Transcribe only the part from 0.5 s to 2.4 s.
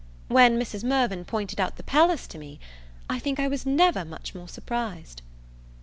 Mrs. Mirvan pointed out the Palace to